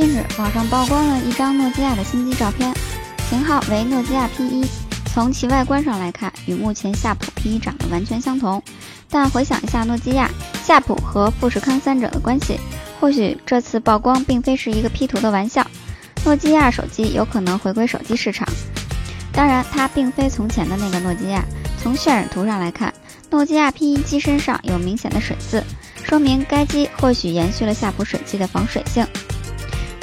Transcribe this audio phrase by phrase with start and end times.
[0.00, 2.72] 近日网上曝光了一张诺基亚的新机照片，
[3.28, 4.66] 型号为诺基亚 P1。
[5.12, 8.62] 从其外观上来看，与目前夏普 P1 长得完全相同。
[9.10, 10.30] 但回想一下诺基亚、
[10.64, 12.58] 夏普和富士康三者的关系，
[12.98, 15.66] 或许这次曝光并非是一个 P 图的玩笑。
[16.24, 18.48] 诺基亚手机有可能回归手机市场，
[19.34, 21.44] 当然，它并非从前的那个诺基亚。
[21.78, 22.90] 从渲染图上来看，
[23.28, 25.62] 诺基亚 P1 机身上有明显的水渍，
[26.02, 29.06] 说明该机或许延续了夏普水机的防水性。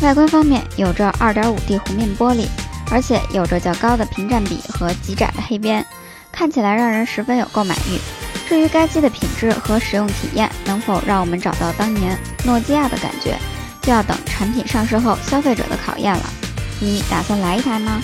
[0.02, 2.48] 外观方面，有着 2.5D 弧面玻璃，
[2.92, 5.84] 而且有着较高的屏占比和极窄的黑边，
[6.32, 8.00] 看起来让人十分有购买欲。
[8.48, 13.38] 至于该机的品质和使用体验能否让我们找到当年诺基亚的感觉，
[13.82, 16.24] 就要等产品上市后消费者的考验了。
[16.80, 18.00] 你打算来一台吗？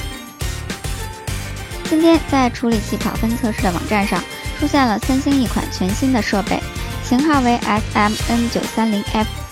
[1.86, 4.20] 今天在处理器跑分测试的网站上
[4.60, 6.60] 出现了三星一款全新的设备，
[7.04, 7.60] 型号为
[7.94, 9.43] SMN930F。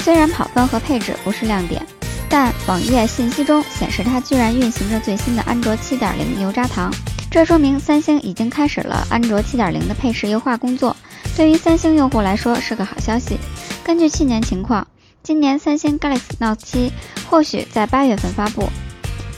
[0.00, 1.84] 虽然跑分和配置不是亮点，
[2.28, 6.92] 但网页信息中显示它居然运行着最新的安卓7.0牛轧糖，
[7.30, 10.96] 这说明三星已经开始了安卓7.0的配饰优化工作。
[11.36, 13.38] 对于三星用户来说是个好消息。
[13.84, 14.86] 根据去年情况，
[15.22, 16.90] 今年三星 Galaxy Note 7
[17.28, 18.68] 或许在八月份发布。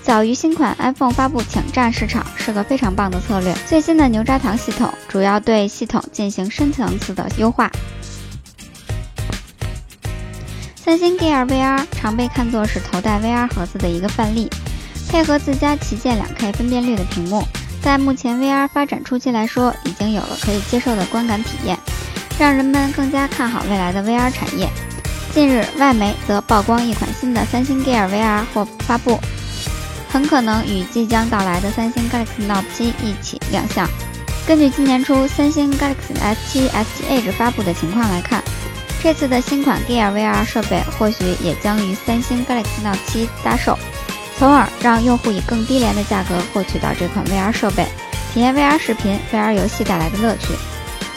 [0.03, 3.55] 早于新款 iPhone 发布抢占市场是个非常棒的策略。
[3.69, 7.71] 最新的牛轧糖系统主要对系统进行深层次的优化。
[10.85, 14.51] 三星 Gear VR 常被看作是头戴 VR 盒子的一个范例，
[15.09, 17.47] 配合自家旗舰 2K 分辨率的屏幕，
[17.81, 21.79] 在目前 VR 发展初期来说，已经有了可以接受的观感体验，
[22.37, 24.69] 让人们更加看好未来的 VR 产业。
[25.33, 29.21] 近日，外媒则曝光一款新的三星 Gear VR 或发布。
[30.09, 33.89] 很可能与即将到来的三星 Galaxy Note 7一起亮相。
[34.45, 38.43] 根据今年初三星 Galaxy S7、S7 Edge 发布的情况来看，
[39.03, 43.77] 这次的新款 Gear VR 设备或许也将于三星 Galaxy Note 7搭售，
[44.39, 47.85] 从而让用户以更低廉的价格获取到这款 VR 设备，
[48.33, 50.55] 体验 VR 视频、VR 游戏带来的乐趣。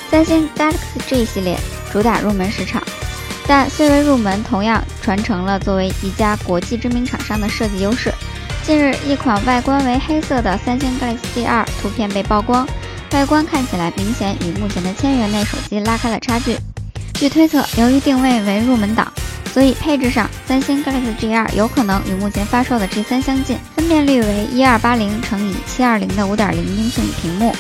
[0.10, 1.56] 三星 Galaxy G 系列
[1.92, 2.82] 主打入门市场，
[3.46, 8.12] 但虽为入门，同样传承了作为一家国际知名厂商的设计优势。
[8.64, 12.68] 近日，一款外观为黑色的三星 Galaxy G2 图片被曝光，
[13.12, 16.58] 外观看起来明显与目前的千元内手机拉开了差距。
[17.16, 19.08] 据推测，由于定位为入门档，
[19.54, 27.56] 所以配置上三星 Galaxy G2 有可能与目前发售的 G3 相近，分辨率为一二八零乘以七二零的五点零英寸屏幕，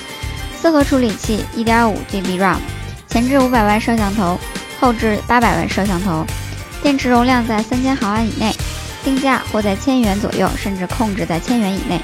[0.62, 2.58] 四核处理器，一点五 GB RAM，
[3.08, 4.38] 前置五百万摄像头，
[4.80, 6.26] 后置八百万摄像头，
[6.84, 8.54] 电池容量在三千毫安以内。
[9.06, 12.02] 定价或在千元左右，甚至控制在千元以内。